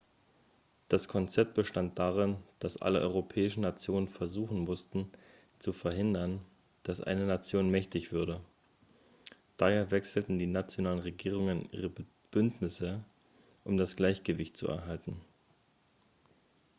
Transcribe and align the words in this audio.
das 0.87 1.07
konzept 1.07 1.53
bestand 1.53 1.99
darin 1.99 2.37
dass 2.57 2.75
alle 2.81 3.01
europäischen 3.01 3.61
nationen 3.61 4.07
versuchen 4.07 4.61
mussten 4.61 5.11
zu 5.59 5.73
verhindern 5.73 6.41
dass 6.81 7.01
eine 7.01 7.27
nation 7.27 7.69
mächtig 7.69 8.11
würde 8.11 8.41
daher 9.57 9.91
wechselten 9.91 10.39
die 10.39 10.47
nationalen 10.47 10.97
regierungen 10.97 11.69
ihre 11.71 11.91
bündnisse 12.31 12.99
um 13.63 13.77
das 13.77 13.95
gleichgewicht 13.95 14.57
zu 14.57 14.67
erhalten 14.69 15.21